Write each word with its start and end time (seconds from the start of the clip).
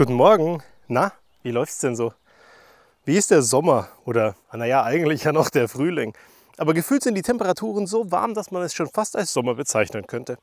Guten 0.00 0.14
Morgen. 0.14 0.62
Na, 0.88 1.12
wie 1.42 1.50
läuft's 1.50 1.80
denn 1.80 1.94
so? 1.94 2.14
Wie 3.04 3.18
ist 3.18 3.30
der 3.30 3.42
Sommer? 3.42 3.88
Oder, 4.06 4.34
naja, 4.50 4.82
eigentlich 4.82 5.24
ja 5.24 5.32
noch 5.32 5.50
der 5.50 5.68
Frühling. 5.68 6.14
Aber 6.56 6.72
gefühlt 6.72 7.02
sind 7.02 7.16
die 7.16 7.20
Temperaturen 7.20 7.86
so 7.86 8.10
warm, 8.10 8.32
dass 8.32 8.50
man 8.50 8.62
es 8.62 8.72
schon 8.72 8.88
fast 8.88 9.14
als 9.14 9.30
Sommer 9.34 9.56
bezeichnen 9.56 10.06
könnte. 10.06 10.38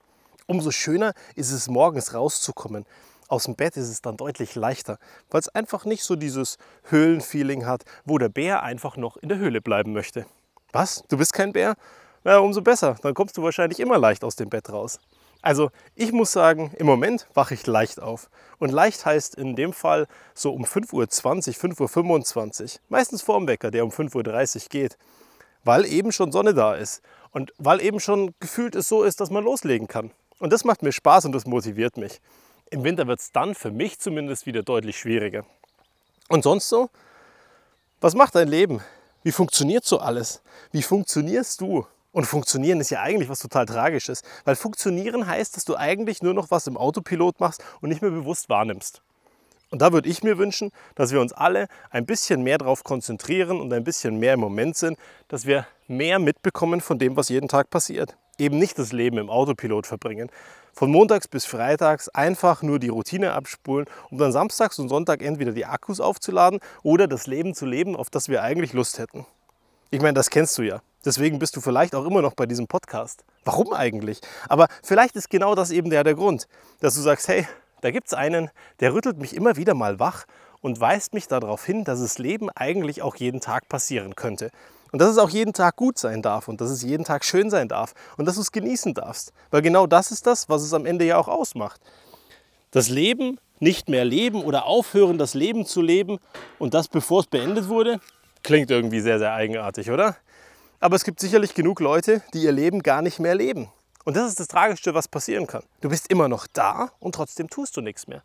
Umso 0.45 0.69
schöner 0.69 1.15
ist 1.33 1.49
es, 1.49 1.69
morgens 1.69 2.13
rauszukommen. 2.13 2.85
Aus 3.29 3.45
dem 3.45 3.55
Bett 3.55 3.77
ist 3.77 3.89
es 3.89 4.03
dann 4.03 4.15
deutlich 4.15 4.53
leichter, 4.53 4.99
weil 5.31 5.39
es 5.39 5.49
einfach 5.49 5.85
nicht 5.85 6.03
so 6.03 6.15
dieses 6.15 6.59
Höhlenfeeling 6.83 7.65
hat, 7.65 7.83
wo 8.05 8.19
der 8.19 8.29
Bär 8.29 8.61
einfach 8.61 8.95
noch 8.95 9.17
in 9.17 9.29
der 9.29 9.39
Höhle 9.39 9.59
bleiben 9.59 9.91
möchte. 9.91 10.27
Was? 10.71 11.03
Du 11.07 11.17
bist 11.17 11.33
kein 11.33 11.51
Bär? 11.51 11.73
Na, 12.23 12.37
umso 12.37 12.61
besser. 12.61 12.95
Dann 13.01 13.15
kommst 13.15 13.35
du 13.35 13.41
wahrscheinlich 13.41 13.79
immer 13.79 13.97
leicht 13.97 14.23
aus 14.23 14.35
dem 14.35 14.49
Bett 14.49 14.69
raus. 14.71 14.99
Also 15.41 15.71
ich 15.95 16.11
muss 16.11 16.31
sagen, 16.31 16.71
im 16.77 16.85
Moment 16.85 17.27
wache 17.33 17.53
ich 17.53 17.65
leicht 17.67 17.99
auf. 17.99 18.29
Und 18.59 18.71
leicht 18.71 19.05
heißt 19.05 19.35
in 19.35 19.55
dem 19.55 19.73
Fall 19.73 20.07
so 20.33 20.51
um 20.51 20.65
5.20 20.65 20.93
Uhr, 20.93 21.05
5.25 21.05 22.61
Uhr. 22.61 22.69
Meistens 22.89 23.21
vor 23.21 23.37
dem 23.37 23.47
Wecker, 23.47 23.71
der 23.71 23.83
um 23.83 23.91
5.30 23.91 24.55
Uhr 24.55 24.69
geht. 24.69 24.97
Weil 25.63 25.85
eben 25.85 26.11
schon 26.11 26.31
Sonne 26.31 26.53
da 26.53 26.75
ist. 26.75 27.01
Und 27.31 27.53
weil 27.57 27.81
eben 27.81 27.99
schon 27.99 28.33
gefühlt 28.39 28.75
es 28.75 28.87
so 28.87 29.03
ist, 29.03 29.19
dass 29.19 29.29
man 29.29 29.43
loslegen 29.43 29.87
kann. 29.87 30.11
Und 30.39 30.53
das 30.53 30.63
macht 30.63 30.83
mir 30.83 30.91
Spaß 30.91 31.25
und 31.25 31.31
das 31.33 31.45
motiviert 31.45 31.97
mich. 31.97 32.21
Im 32.69 32.83
Winter 32.83 33.07
wird 33.07 33.19
es 33.19 33.31
dann 33.31 33.55
für 33.55 33.71
mich 33.71 33.99
zumindest 33.99 34.45
wieder 34.45 34.63
deutlich 34.63 34.97
schwieriger. 34.97 35.45
Und 36.29 36.43
sonst 36.43 36.69
so? 36.69 36.89
Was 38.01 38.13
macht 38.13 38.35
dein 38.35 38.47
Leben? 38.47 38.81
Wie 39.23 39.31
funktioniert 39.31 39.85
so 39.85 39.99
alles? 39.99 40.41
Wie 40.71 40.83
funktionierst 40.83 41.61
du? 41.61 41.85
Und 42.17 42.25
funktionieren 42.25 42.81
ist 42.81 42.89
ja 42.89 43.01
eigentlich 43.01 43.29
was 43.29 43.37
total 43.37 43.67
Tragisches, 43.67 44.23
weil 44.43 44.55
funktionieren 44.55 45.27
heißt, 45.27 45.55
dass 45.55 45.65
du 45.65 45.75
eigentlich 45.75 46.23
nur 46.23 46.33
noch 46.33 46.49
was 46.49 46.65
im 46.65 46.75
Autopilot 46.75 47.39
machst 47.39 47.63
und 47.79 47.89
nicht 47.89 48.01
mehr 48.01 48.09
bewusst 48.09 48.49
wahrnimmst. 48.49 49.03
Und 49.69 49.83
da 49.83 49.93
würde 49.93 50.09
ich 50.09 50.23
mir 50.23 50.39
wünschen, 50.39 50.71
dass 50.95 51.11
wir 51.11 51.21
uns 51.21 51.31
alle 51.31 51.67
ein 51.91 52.07
bisschen 52.07 52.41
mehr 52.41 52.57
darauf 52.57 52.83
konzentrieren 52.83 53.61
und 53.61 53.71
ein 53.71 53.83
bisschen 53.83 54.17
mehr 54.17 54.33
im 54.33 54.39
Moment 54.39 54.77
sind, 54.77 54.97
dass 55.27 55.45
wir 55.45 55.67
mehr 55.87 56.17
mitbekommen 56.17 56.81
von 56.81 56.97
dem, 56.97 57.15
was 57.15 57.29
jeden 57.29 57.49
Tag 57.49 57.69
passiert. 57.69 58.17
Eben 58.39 58.57
nicht 58.57 58.79
das 58.79 58.91
Leben 58.91 59.19
im 59.19 59.29
Autopilot 59.29 59.85
verbringen. 59.85 60.31
Von 60.73 60.89
montags 60.89 61.27
bis 61.27 61.45
freitags 61.45 62.09
einfach 62.09 62.63
nur 62.63 62.79
die 62.79 62.89
Routine 62.89 63.33
abspulen, 63.33 63.85
um 64.09 64.17
dann 64.17 64.31
samstags 64.31 64.79
und 64.79 64.89
Sonntag 64.89 65.21
entweder 65.21 65.51
die 65.51 65.67
Akkus 65.67 65.99
aufzuladen 65.99 66.61
oder 66.81 67.07
das 67.07 67.27
Leben 67.27 67.53
zu 67.53 67.67
leben, 67.67 67.95
auf 67.95 68.09
das 68.09 68.27
wir 68.27 68.41
eigentlich 68.41 68.73
Lust 68.73 68.97
hätten. 68.97 69.27
Ich 69.91 70.01
meine, 70.01 70.15
das 70.15 70.31
kennst 70.31 70.57
du 70.57 70.63
ja. 70.63 70.81
Deswegen 71.05 71.39
bist 71.39 71.55
du 71.55 71.61
vielleicht 71.61 71.95
auch 71.95 72.05
immer 72.05 72.21
noch 72.21 72.33
bei 72.33 72.45
diesem 72.45 72.67
Podcast. 72.67 73.23
Warum 73.45 73.73
eigentlich? 73.73 74.19
Aber 74.49 74.67
vielleicht 74.83 75.15
ist 75.15 75.29
genau 75.29 75.55
das 75.55 75.71
eben 75.71 75.89
der, 75.89 76.03
der 76.03 76.15
Grund, 76.15 76.47
dass 76.79 76.95
du 76.95 77.01
sagst, 77.01 77.27
hey, 77.27 77.47
da 77.81 77.91
gibt 77.91 78.07
es 78.07 78.13
einen, 78.13 78.49
der 78.79 78.93
rüttelt 78.93 79.17
mich 79.17 79.35
immer 79.35 79.55
wieder 79.55 79.73
mal 79.73 79.99
wach 79.99 80.25
und 80.61 80.79
weist 80.79 81.13
mich 81.13 81.27
darauf 81.27 81.65
hin, 81.65 81.83
dass 81.83 82.01
das 82.01 82.17
Leben 82.17 82.49
eigentlich 82.55 83.01
auch 83.01 83.15
jeden 83.15 83.39
Tag 83.39 83.69
passieren 83.69 84.15
könnte. 84.15 84.51
Und 84.91 84.99
dass 84.99 85.09
es 85.09 85.17
auch 85.17 85.29
jeden 85.29 85.53
Tag 85.53 85.75
gut 85.75 85.99
sein 85.99 86.21
darf 86.21 86.47
und 86.47 86.61
dass 86.61 86.69
es 86.69 86.81
jeden 86.81 87.03
Tag 87.03 87.25
schön 87.25 87.49
sein 87.49 87.67
darf 87.67 87.93
und 88.17 88.25
dass 88.25 88.35
du 88.35 88.41
es 88.41 88.51
genießen 88.51 88.93
darfst. 88.93 89.33
Weil 89.51 89.61
genau 89.61 89.85
das 89.85 90.11
ist 90.11 90.25
das, 90.25 90.49
was 90.49 90.61
es 90.63 90.73
am 90.73 90.85
Ende 90.85 91.05
ja 91.05 91.17
auch 91.17 91.27
ausmacht. 91.27 91.81
Das 92.71 92.89
Leben 92.89 93.39
nicht 93.59 93.89
mehr 93.89 94.05
leben 94.05 94.43
oder 94.43 94.65
aufhören, 94.65 95.17
das 95.17 95.33
Leben 95.33 95.65
zu 95.65 95.81
leben 95.81 96.19
und 96.59 96.73
das 96.73 96.87
bevor 96.87 97.21
es 97.21 97.27
beendet 97.27 97.67
wurde, 97.67 97.99
klingt 98.43 98.71
irgendwie 98.71 99.01
sehr, 99.01 99.19
sehr 99.19 99.33
eigenartig, 99.33 99.91
oder? 99.91 100.15
Aber 100.79 100.95
es 100.95 101.03
gibt 101.03 101.19
sicherlich 101.19 101.55
genug 101.55 101.79
Leute, 101.79 102.21
die 102.33 102.43
ihr 102.43 102.51
Leben 102.51 102.83
gar 102.83 103.01
nicht 103.01 103.19
mehr 103.19 103.35
leben. 103.35 103.69
Und 104.05 104.15
das 104.15 104.29
ist 104.29 104.39
das 104.39 104.47
Tragischste, 104.47 104.93
was 104.93 105.07
passieren 105.07 105.47
kann. 105.47 105.63
Du 105.81 105.89
bist 105.89 106.09
immer 106.09 106.27
noch 106.27 106.47
da 106.47 106.91
und 106.99 107.15
trotzdem 107.15 107.49
tust 107.49 107.75
du 107.75 107.81
nichts 107.81 108.07
mehr. 108.07 108.23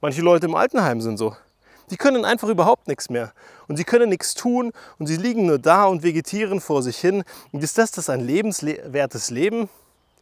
Manche 0.00 0.20
Leute 0.20 0.46
im 0.46 0.54
Altenheim 0.54 1.00
sind 1.00 1.16
so. 1.16 1.34
Die 1.90 1.96
können 1.96 2.24
einfach 2.24 2.48
überhaupt 2.48 2.88
nichts 2.88 3.08
mehr. 3.08 3.32
Und 3.68 3.76
sie 3.76 3.84
können 3.84 4.10
nichts 4.10 4.34
tun 4.34 4.72
und 4.98 5.06
sie 5.06 5.16
liegen 5.16 5.46
nur 5.46 5.58
da 5.58 5.84
und 5.84 6.02
vegetieren 6.02 6.60
vor 6.60 6.82
sich 6.82 6.98
hin. 6.98 7.24
Und 7.52 7.64
ist 7.64 7.78
das 7.78 7.90
das 7.90 8.10
ein 8.10 8.20
lebenswertes 8.20 9.30
Leben? 9.30 9.68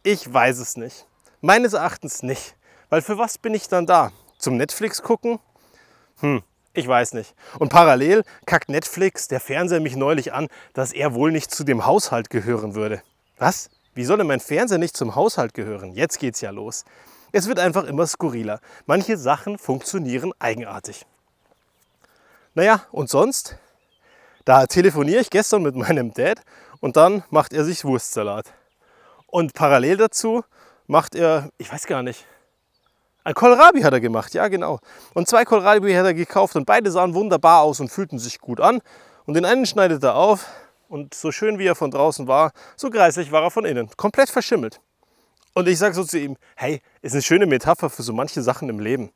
Ich 0.03 0.31
weiß 0.31 0.59
es 0.59 0.77
nicht. 0.77 1.05
Meines 1.41 1.73
Erachtens 1.73 2.23
nicht. 2.23 2.55
Weil 2.89 3.01
für 3.01 3.17
was 3.17 3.37
bin 3.37 3.53
ich 3.53 3.67
dann 3.67 3.85
da? 3.85 4.11
Zum 4.37 4.55
Netflix 4.55 5.01
gucken? 5.01 5.39
Hm, 6.19 6.41
ich 6.77 6.87
weiß 6.87 7.13
nicht. 7.13 7.33
Und 7.57 7.69
parallel 7.69 8.23
kackt 8.45 8.69
Netflix, 8.69 9.27
der 9.27 9.39
Fernseher, 9.39 9.79
mich 9.79 9.95
neulich 9.95 10.31
an, 10.31 10.47
dass 10.73 10.93
er 10.93 11.15
wohl 11.15 11.31
nicht 11.31 11.49
zu 11.49 11.63
dem 11.63 11.87
Haushalt 11.87 12.29
gehören 12.29 12.75
würde. 12.75 13.01
Was? 13.39 13.71
Wie 13.95 14.05
soll 14.05 14.19
denn 14.19 14.27
mein 14.27 14.39
Fernseher 14.39 14.77
nicht 14.77 14.95
zum 14.95 15.15
Haushalt 15.15 15.55
gehören? 15.55 15.93
Jetzt 15.93 16.19
geht's 16.19 16.39
ja 16.41 16.51
los. 16.51 16.85
Es 17.31 17.47
wird 17.47 17.57
einfach 17.57 17.83
immer 17.85 18.05
skurriler. 18.05 18.61
Manche 18.85 19.17
Sachen 19.17 19.57
funktionieren 19.57 20.33
eigenartig. 20.37 21.07
Naja, 22.53 22.83
und 22.91 23.09
sonst? 23.09 23.57
Da 24.45 24.67
telefoniere 24.67 25.21
ich 25.21 25.31
gestern 25.31 25.63
mit 25.63 25.75
meinem 25.75 26.13
Dad 26.13 26.41
und 26.79 26.95
dann 26.95 27.23
macht 27.31 27.53
er 27.53 27.65
sich 27.65 27.85
Wurstsalat. 27.85 28.53
Und 29.25 29.55
parallel 29.55 29.97
dazu 29.97 30.43
macht 30.85 31.15
er, 31.15 31.49
ich 31.57 31.73
weiß 31.73 31.87
gar 31.87 32.03
nicht, 32.03 32.25
ein 33.27 33.33
Kohlrabi 33.33 33.81
hat 33.81 33.91
er 33.91 33.99
gemacht, 33.99 34.33
ja 34.33 34.47
genau. 34.47 34.79
Und 35.13 35.27
zwei 35.27 35.43
Kohlrabi 35.43 35.93
hat 35.93 36.05
er 36.05 36.13
gekauft 36.13 36.55
und 36.55 36.65
beide 36.65 36.89
sahen 36.89 37.13
wunderbar 37.13 37.61
aus 37.61 37.81
und 37.81 37.89
fühlten 37.89 38.19
sich 38.19 38.39
gut 38.39 38.61
an. 38.61 38.79
Und 39.25 39.33
den 39.33 39.43
einen 39.43 39.65
schneidet 39.65 40.01
er 40.01 40.15
auf 40.15 40.45
und 40.87 41.13
so 41.13 41.33
schön 41.33 41.59
wie 41.59 41.65
er 41.65 41.75
von 41.75 41.91
draußen 41.91 42.29
war, 42.29 42.53
so 42.77 42.89
greislich 42.89 43.33
war 43.33 43.43
er 43.43 43.51
von 43.51 43.65
innen. 43.65 43.89
Komplett 43.97 44.29
verschimmelt. 44.29 44.79
Und 45.53 45.67
ich 45.67 45.77
sage 45.77 45.93
so 45.93 46.05
zu 46.05 46.17
ihm, 46.17 46.37
hey, 46.55 46.81
ist 47.01 47.11
eine 47.11 47.21
schöne 47.21 47.47
Metapher 47.47 47.89
für 47.89 48.01
so 48.01 48.13
manche 48.13 48.41
Sachen 48.41 48.69
im 48.69 48.79
Leben. 48.79 49.11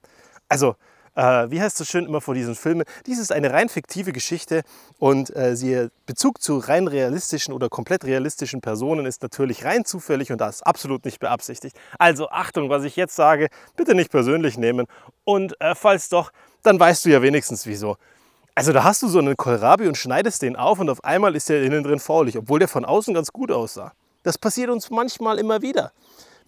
Also 0.49 0.75
äh, 1.15 1.49
wie 1.49 1.61
heißt 1.61 1.77
so 1.77 1.85
schön 1.85 2.05
immer 2.05 2.21
vor 2.21 2.33
diesen 2.33 2.55
Filmen, 2.55 2.83
dies 3.05 3.19
ist 3.19 3.31
eine 3.31 3.51
rein 3.51 3.69
fiktive 3.69 4.13
Geschichte 4.13 4.63
und 4.99 5.35
äh, 5.35 5.55
sie, 5.55 5.89
Bezug 6.05 6.41
zu 6.41 6.57
rein 6.57 6.87
realistischen 6.87 7.53
oder 7.53 7.69
komplett 7.69 8.05
realistischen 8.05 8.61
Personen 8.61 9.05
ist 9.05 9.21
natürlich 9.21 9.65
rein 9.65 9.85
zufällig 9.85 10.31
und 10.31 10.39
das 10.39 10.61
absolut 10.61 11.05
nicht 11.05 11.19
beabsichtigt. 11.19 11.75
Also 11.99 12.29
Achtung, 12.29 12.69
was 12.69 12.83
ich 12.83 12.95
jetzt 12.95 13.15
sage, 13.15 13.49
bitte 13.75 13.95
nicht 13.95 14.11
persönlich 14.11 14.57
nehmen 14.57 14.87
und 15.23 15.59
äh, 15.59 15.75
falls 15.75 16.09
doch, 16.09 16.31
dann 16.63 16.79
weißt 16.79 17.05
du 17.05 17.09
ja 17.09 17.21
wenigstens 17.21 17.65
wieso. 17.65 17.97
Also 18.53 18.73
da 18.73 18.83
hast 18.83 19.01
du 19.01 19.07
so 19.07 19.19
einen 19.19 19.37
Kohlrabi 19.37 19.87
und 19.87 19.97
schneidest 19.97 20.41
den 20.41 20.55
auf 20.55 20.79
und 20.79 20.89
auf 20.89 21.03
einmal 21.03 21.35
ist 21.35 21.49
der 21.49 21.63
innen 21.63 21.83
drin 21.83 21.99
faulig, 21.99 22.37
obwohl 22.37 22.59
der 22.59 22.67
von 22.67 22.85
außen 22.85 23.13
ganz 23.13 23.31
gut 23.31 23.51
aussah. 23.51 23.93
Das 24.23 24.37
passiert 24.37 24.69
uns 24.69 24.89
manchmal 24.89 25.39
immer 25.39 25.61
wieder 25.61 25.93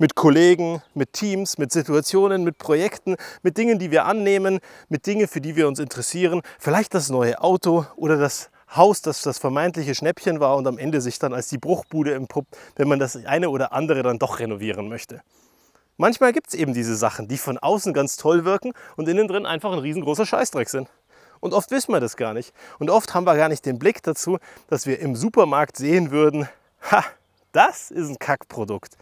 mit 0.04 0.16
Kollegen, 0.16 0.82
mit 0.96 1.14
Teams, 1.14 1.58
mit 1.58 1.72
Situationen, 1.72 2.44
mit 2.44 2.58
Projekten, 2.58 3.16
mit 3.42 3.58
Dingen, 3.58 3.80
die 3.80 3.90
wir 3.90 4.04
annehmen, 4.04 4.60
mit 4.90 5.08
Dingen, 5.08 5.30
für 5.30 5.40
die 5.40 5.56
wir 5.56 5.66
uns 5.66 5.80
interessieren. 5.80 6.42
Vielleicht 6.60 6.94
das 6.94 7.08
neue 7.08 7.42
Auto 7.42 7.86
oder 7.96 8.18
das 8.18 8.50
Haus, 8.76 9.02
das 9.02 9.22
das 9.22 9.40
vermeintliche 9.40 9.96
Schnäppchen 9.96 10.42
war 10.42 10.58
und 10.58 10.68
am 10.68 10.78
Ende 10.78 11.00
sich 11.00 11.20
dann 11.20 11.34
als 11.34 11.48
die 11.48 11.58
Bruchbude 11.58 12.14
empuppt, 12.16 12.58
wenn 12.76 12.90
man 12.90 13.00
das 13.00 13.16
eine 13.16 13.50
oder 13.50 13.72
andere 13.72 14.04
dann 14.04 14.20
doch 14.20 14.40
renovieren 14.40 14.90
möchte. 14.90 15.22
Manchmal 15.96 16.34
gibt 16.34 16.50
es 16.50 16.54
eben 16.54 16.74
diese 16.74 16.98
Sachen, 16.98 17.30
die 17.30 17.38
von 17.38 17.58
außen 17.58 17.94
ganz 17.94 18.18
toll 18.18 18.44
wirken 18.44 18.74
und 18.98 19.08
innen 19.08 19.30
drin 19.30 19.46
einfach 19.46 19.72
ein 19.72 19.80
riesengroßer 19.80 20.26
Scheißdreck 20.26 20.68
sind. 20.68 20.90
Und 21.40 21.54
oft 21.54 21.72
wissen 21.72 21.94
wir 21.94 22.02
das 22.02 22.18
gar 22.18 22.34
nicht. 22.34 22.54
Und 22.78 22.90
oft 22.90 23.14
haben 23.14 23.26
wir 23.26 23.38
gar 23.38 23.48
nicht 23.48 23.66
den 23.66 23.80
Blick 23.80 24.04
dazu, 24.04 24.38
dass 24.68 24.86
wir 24.86 25.00
im 25.00 25.16
Supermarkt 25.16 25.78
sehen 25.78 26.12
würden, 26.12 26.50
ha, 26.92 27.06
das 27.54 27.90
ist 27.90 28.10
ein 28.10 28.20
Kackprodukt. 28.20 28.98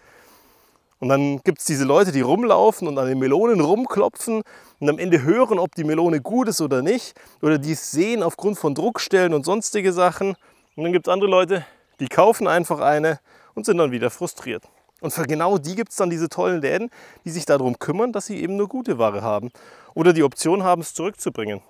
Und 1.01 1.09
dann 1.09 1.41
gibt 1.43 1.57
es 1.57 1.65
diese 1.65 1.83
Leute, 1.83 2.11
die 2.11 2.21
rumlaufen 2.21 2.87
und 2.87 2.95
an 2.99 3.07
den 3.07 3.17
Melonen 3.17 3.59
rumklopfen 3.59 4.43
und 4.79 4.89
am 4.89 4.99
Ende 4.99 5.23
hören, 5.23 5.57
ob 5.57 5.73
die 5.73 5.83
Melone 5.83 6.21
gut 6.21 6.47
ist 6.47 6.61
oder 6.61 6.83
nicht. 6.83 7.19
Oder 7.41 7.57
die 7.57 7.71
es 7.71 7.89
sehen 7.89 8.21
aufgrund 8.21 8.59
von 8.59 8.75
Druckstellen 8.75 9.33
und 9.33 9.43
sonstige 9.43 9.93
Sachen. 9.93 10.35
Und 10.75 10.83
dann 10.83 10.93
gibt 10.93 11.07
es 11.07 11.11
andere 11.11 11.29
Leute, 11.29 11.65
die 11.99 12.07
kaufen 12.07 12.47
einfach 12.47 12.79
eine 12.79 13.19
und 13.55 13.65
sind 13.65 13.79
dann 13.79 13.91
wieder 13.91 14.11
frustriert. 14.11 14.63
Und 15.01 15.11
für 15.11 15.23
genau 15.23 15.57
die 15.57 15.75
gibt 15.75 15.89
es 15.89 15.97
dann 15.97 16.11
diese 16.11 16.29
tollen 16.29 16.61
Läden, 16.61 16.91
die 17.25 17.31
sich 17.31 17.45
darum 17.45 17.79
kümmern, 17.79 18.13
dass 18.13 18.27
sie 18.27 18.39
eben 18.39 18.55
nur 18.55 18.67
gute 18.67 18.99
Ware 18.99 19.23
haben. 19.23 19.49
Oder 19.95 20.13
die 20.13 20.21
Option 20.21 20.61
haben, 20.61 20.83
es 20.83 20.93
zurückzubringen. 20.93 21.61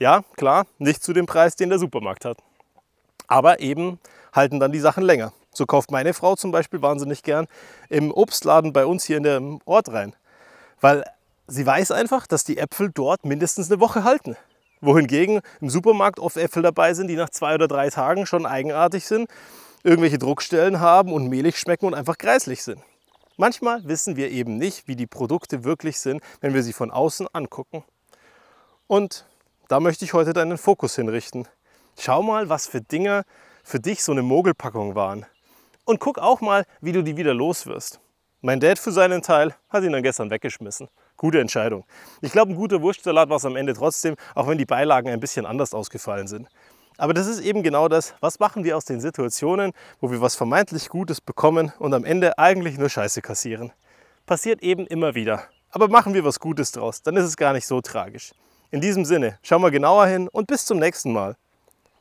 Ja, 0.00 0.24
klar, 0.36 0.66
nicht 0.78 1.04
zu 1.04 1.12
dem 1.12 1.26
Preis, 1.26 1.54
den 1.54 1.68
der 1.68 1.78
Supermarkt 1.78 2.24
hat. 2.24 2.38
Aber 3.28 3.60
eben 3.60 4.00
halten 4.32 4.58
dann 4.58 4.72
die 4.72 4.80
Sachen 4.80 5.04
länger. 5.04 5.32
So 5.52 5.66
kauft 5.66 5.90
meine 5.90 6.14
Frau 6.14 6.36
zum 6.36 6.52
Beispiel 6.52 6.80
wahnsinnig 6.82 7.22
gern 7.22 7.46
im 7.88 8.12
Obstladen 8.12 8.72
bei 8.72 8.86
uns 8.86 9.04
hier 9.04 9.16
in 9.16 9.24
dem 9.24 9.60
Ort 9.64 9.92
rein. 9.92 10.14
Weil 10.80 11.04
sie 11.46 11.66
weiß 11.66 11.90
einfach, 11.90 12.26
dass 12.26 12.44
die 12.44 12.58
Äpfel 12.58 12.90
dort 12.92 13.24
mindestens 13.24 13.70
eine 13.70 13.80
Woche 13.80 14.04
halten. 14.04 14.36
Wohingegen 14.80 15.40
im 15.60 15.68
Supermarkt 15.68 16.20
oft 16.20 16.36
Äpfel 16.36 16.62
dabei 16.62 16.94
sind, 16.94 17.08
die 17.08 17.16
nach 17.16 17.30
zwei 17.30 17.54
oder 17.54 17.68
drei 17.68 17.90
Tagen 17.90 18.24
schon 18.26 18.46
eigenartig 18.46 19.04
sind, 19.04 19.28
irgendwelche 19.82 20.18
Druckstellen 20.18 20.80
haben 20.80 21.12
und 21.12 21.28
mehlig 21.28 21.58
schmecken 21.58 21.86
und 21.86 21.94
einfach 21.94 22.16
kreislich 22.16 22.62
sind. 22.62 22.80
Manchmal 23.36 23.86
wissen 23.86 24.16
wir 24.16 24.30
eben 24.30 24.56
nicht, 24.58 24.86
wie 24.86 24.96
die 24.96 25.06
Produkte 25.06 25.64
wirklich 25.64 25.98
sind, 25.98 26.22
wenn 26.40 26.54
wir 26.54 26.62
sie 26.62 26.72
von 26.72 26.90
außen 26.90 27.26
angucken. 27.32 27.84
Und 28.86 29.26
da 29.68 29.80
möchte 29.80 30.04
ich 30.04 30.12
heute 30.12 30.32
deinen 30.32 30.58
Fokus 30.58 30.96
hinrichten. 30.96 31.48
Schau 31.98 32.22
mal, 32.22 32.48
was 32.48 32.66
für 32.66 32.80
Dinge 32.80 33.24
für 33.62 33.80
dich 33.80 34.02
so 34.02 34.12
eine 34.12 34.22
Mogelpackung 34.22 34.94
waren. 34.94 35.26
Und 35.84 36.00
guck 36.00 36.18
auch 36.18 36.40
mal, 36.40 36.64
wie 36.80 36.92
du 36.92 37.02
die 37.02 37.16
wieder 37.16 37.34
los 37.34 37.66
wirst. 37.66 38.00
Mein 38.42 38.60
Dad 38.60 38.78
für 38.78 38.92
seinen 38.92 39.22
Teil 39.22 39.54
hat 39.68 39.82
ihn 39.84 39.92
dann 39.92 40.02
gestern 40.02 40.30
weggeschmissen. 40.30 40.88
Gute 41.16 41.40
Entscheidung. 41.40 41.84
Ich 42.22 42.32
glaube, 42.32 42.52
ein 42.52 42.56
guter 42.56 42.80
Wurstsalat 42.80 43.28
war 43.28 43.36
es 43.36 43.44
am 43.44 43.56
Ende 43.56 43.74
trotzdem, 43.74 44.16
auch 44.34 44.48
wenn 44.48 44.56
die 44.56 44.64
Beilagen 44.64 45.10
ein 45.10 45.20
bisschen 45.20 45.44
anders 45.44 45.74
ausgefallen 45.74 46.26
sind. 46.26 46.48
Aber 46.96 47.14
das 47.14 47.26
ist 47.26 47.40
eben 47.40 47.62
genau 47.62 47.88
das, 47.88 48.14
was 48.20 48.38
machen 48.40 48.64
wir 48.64 48.76
aus 48.76 48.84
den 48.84 49.00
Situationen, 49.00 49.72
wo 50.00 50.10
wir 50.10 50.20
was 50.20 50.36
vermeintlich 50.36 50.88
Gutes 50.88 51.20
bekommen 51.20 51.72
und 51.78 51.92
am 51.92 52.04
Ende 52.04 52.38
eigentlich 52.38 52.78
nur 52.78 52.88
Scheiße 52.88 53.22
kassieren. 53.22 53.72
Passiert 54.26 54.62
eben 54.62 54.86
immer 54.86 55.14
wieder. 55.14 55.44
Aber 55.70 55.88
machen 55.88 56.14
wir 56.14 56.24
was 56.24 56.40
Gutes 56.40 56.72
draus, 56.72 57.02
dann 57.02 57.16
ist 57.16 57.24
es 57.24 57.36
gar 57.36 57.52
nicht 57.52 57.66
so 57.66 57.80
tragisch. 57.80 58.32
In 58.70 58.80
diesem 58.80 59.04
Sinne, 59.04 59.38
schau 59.42 59.58
mal 59.58 59.70
genauer 59.70 60.06
hin 60.06 60.28
und 60.28 60.46
bis 60.46 60.64
zum 60.64 60.78
nächsten 60.78 61.12
Mal. 61.12 61.36